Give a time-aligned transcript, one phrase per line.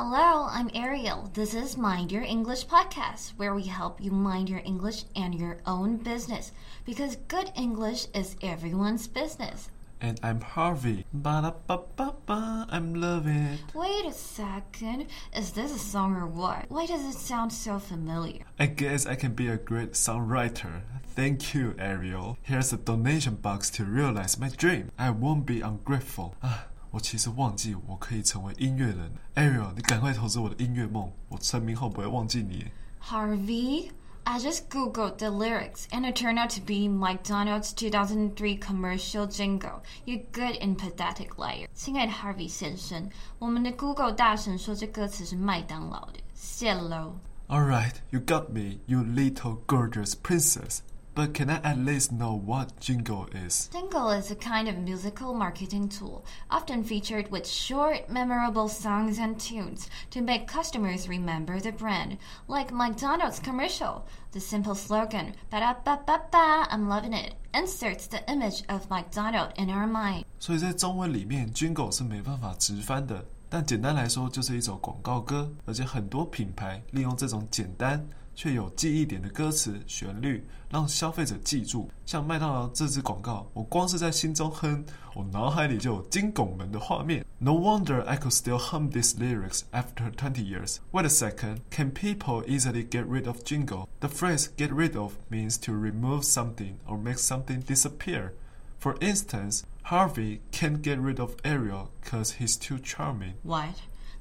[0.00, 1.28] Hello, I'm Ariel.
[1.34, 5.58] This is Mind Your English podcast, where we help you mind your English and your
[5.66, 6.52] own business
[6.84, 9.70] because good English is everyone's business.
[10.00, 11.04] And I'm Harvey.
[11.12, 13.60] Ba-da-ba-ba-ba, I'm loving it.
[13.74, 15.06] Wait a second.
[15.36, 16.66] Is this a song or what?
[16.68, 18.44] Why does it sound so familiar?
[18.56, 20.82] I guess I can be a great songwriter.
[21.16, 22.38] Thank you, Ariel.
[22.42, 24.92] Here's a donation box to realize my dream.
[24.96, 26.36] I won't be ungrateful.
[26.40, 26.66] Ah.
[26.97, 29.11] 啊，我其实忘记我可以成为音乐人。
[29.35, 32.65] Ariel，你赶快投资我的音乐梦，我成名后不会忘记你。
[33.01, 33.89] Harvey?
[34.25, 39.81] I just googled the lyrics and it turned out to be McDonald's 2003 commercial jingle.
[40.05, 41.67] You good and pathetic liar.
[41.73, 47.17] 亲爱的 Harvey 先生，我们的 Google 大神说这歌词是麦当劳的，谢喽。
[47.49, 50.79] Alright, you got me, you little gorgeous princess.
[51.17, 53.69] But can I at least know what jingle is?
[53.71, 59.39] Jingle is a kind of musical marketing tool, often featured with short, memorable songs and
[59.39, 64.07] tunes to make customers remember the brand, like McDonald's commercial.
[64.31, 68.89] The simple slogan, ba da ba ba ba, I'm loving it, inserts the image of
[68.89, 70.25] McDonald in our mind.
[70.39, 73.23] 所以在中文里面，jingle 是没办法直翻的。
[73.47, 78.03] 但简单来说，就是一首广告歌，而且很多品牌利用这种简单
[78.37, 81.89] 却有记忆点的歌词旋律，让消费者记住。
[82.05, 87.23] 像麦当劳这支广告，我光是在心中哼，我脑海里就有金拱门的画面。
[87.37, 90.77] No wonder I could still hum these lyrics after 20 years.
[90.91, 93.87] Wait a second, can people easily get rid of jingle?
[93.99, 98.33] The phrase "get rid of" means to remove something or make something disappear.
[98.79, 103.35] For instance, Harvey can't get rid of Ariel because he's too charming.
[103.43, 103.75] What？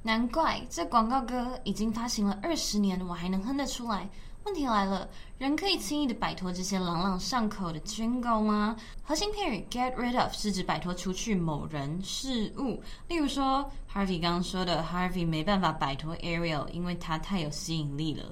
[0.08, 4.08] 难怪这广告歌已经发行了二十年，我还能哼得出来。
[4.46, 5.06] 问题来了，
[5.38, 8.78] 人可以轻易的摆脱这些朗朗上口的 jingle 吗？
[9.04, 18.30] 核心片语 get rid of 是指摆脱出去某人事物，例如说 Harvey 刚刚说的 Harvey 没办法摆脱 Ariel，因为他太有吸引力了。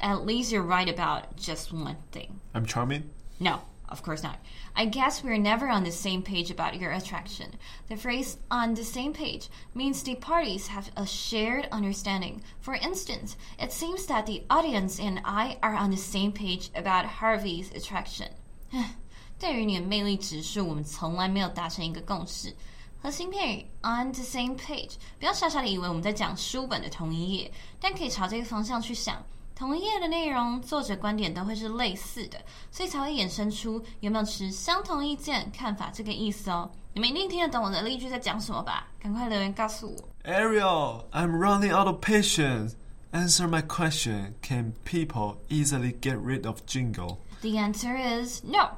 [0.00, 2.28] At least you're right about just one thing.
[2.52, 3.02] I'm charming?
[3.38, 3.58] No,
[3.89, 4.37] of course not.
[4.75, 7.51] I guess we're never on the same page about your attraction.
[7.87, 12.41] The phrase on the same page means the parties have a shared understanding.
[12.61, 17.05] For instance, it seems that the audience and I are on the same page about
[17.05, 18.29] Harvey's attraction.
[19.37, 22.55] 对于你的魅力指数，我们从来没有达成一个共识。
[23.01, 29.23] 核心片语 on the same page，不要傻傻的以为我们在讲书本的同一页，但可以朝这个方向去想。
[29.60, 32.38] 同一页的内容，作者观点都会是类似的，
[32.70, 36.70] 所以才会衍生出有没有持相同意见看法这个意思哦。
[36.94, 38.88] 你们一定听得懂我的例句在讲什么吧？
[38.98, 40.08] 赶快留言告诉我。
[40.24, 42.72] Ariel, I'm running out of patience.
[43.12, 44.32] Answer my question.
[44.40, 47.18] Can people easily get rid of jingle?
[47.42, 48.70] The answer is no.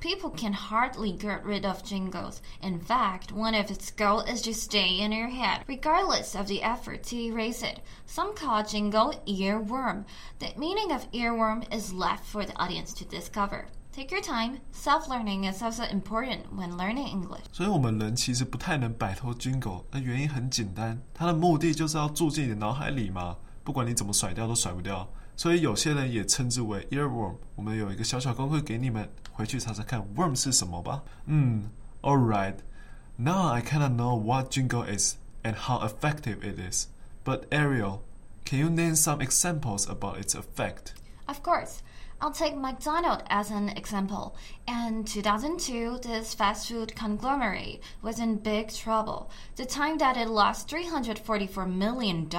[0.00, 2.42] People can hardly get rid of jingles.
[2.60, 6.62] In fact, one of its goals is to stay in your head, regardless of the
[6.62, 7.80] effort to erase it.
[8.06, 10.04] Some call jingle earworm.
[10.40, 13.66] The meaning of earworm is left for the audience to discover.
[13.92, 14.58] Take your time.
[14.72, 17.44] Self-learning is also important when learning English.
[17.52, 25.08] 所以我们人其实不太能摆脱 jingle，那原因很简单，它的目的就是要住进你的脑海里嘛，不管你怎么甩掉都甩不掉。
[25.38, 27.36] 所以有些人也称之为 earworm。
[27.54, 31.02] 我们有一个小小功课给你们，回去查查看 worm 是什么吧。
[31.26, 31.70] 嗯，
[32.02, 36.86] Alright。Now I kind of know what jingle is and how effective it is.
[37.24, 38.00] But Ariel,
[38.44, 40.94] can you name some examples about its effect?
[41.26, 41.78] Of course.
[42.21, 44.35] I'll take McDonald's as an example.
[44.67, 49.31] In 2002, this fast food conglomerate was in big trouble.
[49.55, 52.29] The time that it lost $344 million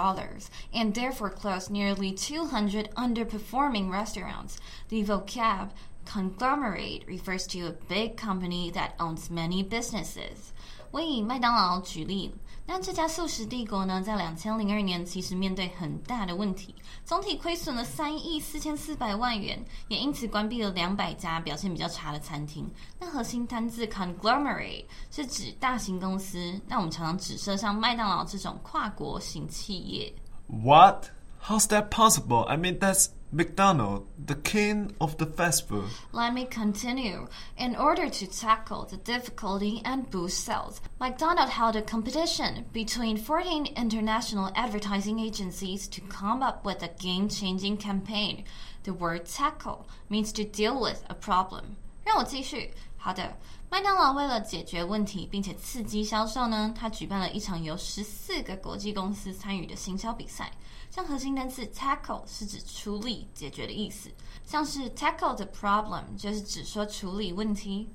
[0.75, 4.61] and therefore closed nearly 200 underperforming restaurants.
[4.91, 5.71] The vocab
[6.05, 10.53] conglomerate refers to a big company that owns many businesses.
[10.91, 12.35] 我以麦当劳举例，
[12.67, 16.75] 那这家素食帝国呢，在两千零二年其实面对很大的问题，
[17.05, 22.69] 总体亏损了三亿四千四百万元，也因此关闭了两百家表现比较差的餐厅。
[22.99, 30.13] 那核心单字 conglomerate 是指大型公司，那我们常常指涉像麦当劳这种跨国型企业。
[30.49, 31.07] What?
[31.43, 32.43] How's that possible?
[32.43, 35.90] I mean, that's McDonald, the king of the fast food.
[36.14, 37.28] Let me continue.
[37.58, 43.66] In order to tackle the difficulty and boost sales, McDonald held a competition between 14
[43.76, 48.46] international advertising agencies to come up with a game changing campaign.
[48.84, 51.76] The word tackle means to deal with a problem.
[52.06, 52.72] 让我继续。
[53.00, 53.38] 好的，
[53.70, 60.52] 麦当劳为了解决问题并且刺激销售呢，它举办了一场由十四个国际公司参与的行销比赛。
[60.90, 64.10] 像核心单词 tackle 是指处理、解决的意思，
[64.46, 67.90] 像是 tackle the problem 就是指说处理问题。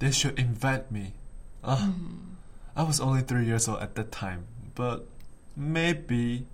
[0.00, 1.12] They should invite me.
[1.62, 1.92] Ah,
[2.74, 4.44] I was only three years old at that time,
[4.74, 5.02] but
[5.56, 6.46] Maybe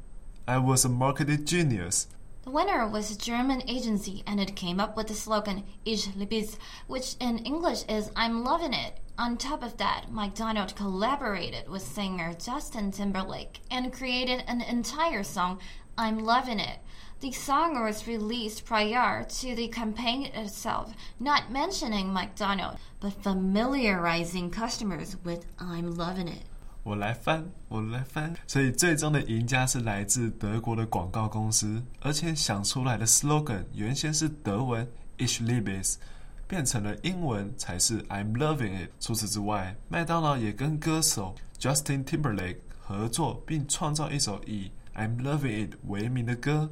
[0.46, 2.06] I was a marketing genius.
[2.45, 6.59] The winner was a German agency and it came up with the slogan Ich lieb's,
[6.85, 8.99] which in English is I'm loving it.
[9.17, 15.59] On top of that, McDonald collaborated with singer Justin Timberlake and created an entire song,
[15.97, 16.77] I'm Loving It.
[17.19, 25.17] The song was released prior to the campaign itself, not mentioning McDonald, but familiarizing customers
[25.23, 26.43] with I'm Loving It.
[26.85, 28.31] 我来翻，我来翻。
[28.45, 34.87] 所以最终的赢家是来自德国的广告公司，而且想出来的 slogan 原先是德文
[35.17, 35.95] Ich liebe's，
[36.47, 38.91] 变成了英文才是 I'm loving it。
[38.99, 46.69] 除此之外，麦当劳也跟歌手 Justin Timberlake 合作，并创造一首以 I'm loving it 为名的歌。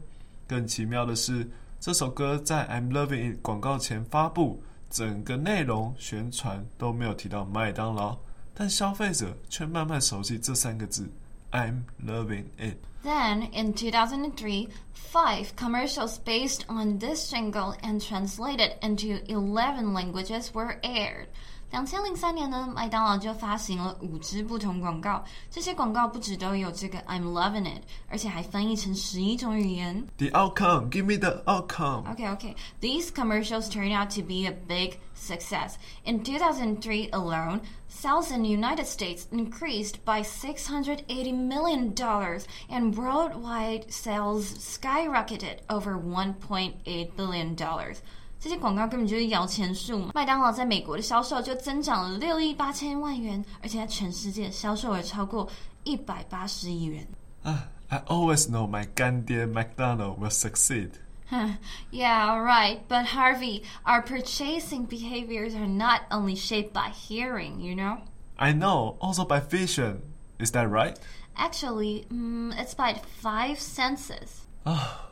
[0.47, 1.49] 更奇妙的是，
[1.79, 4.61] 这首歌在 I'm loving it 广告前发布，
[4.91, 8.15] 整个内容宣传都没有提到麦当劳。
[8.54, 11.08] 但消费者却慢慢熟悉这三个字，
[11.52, 20.52] I'm loving it。Then, in 2003, five commercials based on this jingle and translated into 11 languages
[20.52, 21.28] were aired.
[21.72, 25.22] 两千零三年呢，麦当劳就发行了五支不同广告。
[25.50, 30.06] 这些广告不只都有这个 "I'm loving it"，而且还翻译成十一种语言。
[30.16, 32.04] The outcome, give me the outcome.
[32.14, 32.54] Okay, okay.
[32.80, 35.74] These commercials turned out to be a big success.
[36.04, 43.92] In 2003 alone, sales in the United States increased by 680 million dollars, and worldwide
[43.92, 48.00] sales skyrocketed over 1.8 billion dollars.
[48.42, 50.10] 这些广告根本就是摇钱树嘛！
[50.14, 55.48] 麦当劳在美国的销售就增长了六亿八千万元，而且在全世界销售额超过
[55.82, 57.06] 一百八十亿元。
[57.42, 60.90] 啊，I always know my 干爹 McDonald will succeed.
[61.90, 62.78] yeah, right.
[62.88, 67.98] But Harvey, our purchasing behaviors are not only shaped by hearing, you know?
[68.36, 70.02] I know, also by vision.
[70.38, 70.96] Is that right?
[71.36, 74.46] Actually, mm, it's by five senses.
[74.64, 75.10] Oh,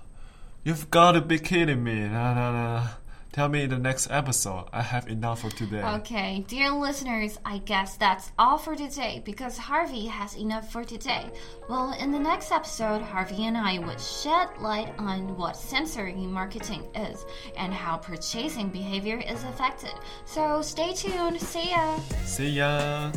[0.65, 2.09] you've got to be kidding me.
[2.09, 2.87] Nah, nah, nah.
[3.32, 4.66] Tell me in the next episode.
[4.74, 5.82] I have enough for today.
[5.82, 11.32] Okay, dear listeners, I guess that's all for today because Harvey has enough for today.
[11.70, 16.84] Well, in the next episode, Harvey and I would shed light on what sensory marketing
[16.94, 17.26] is
[17.56, 19.94] and how purchasing behavior is affected.
[20.26, 21.40] So stay tuned.
[21.40, 22.00] See ya.
[22.26, 23.14] See ya.